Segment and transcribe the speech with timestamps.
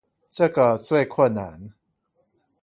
[0.31, 1.73] 這個最困難